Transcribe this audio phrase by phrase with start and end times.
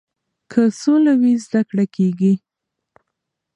[0.51, 2.33] که سوله وي زده کړه کیږي.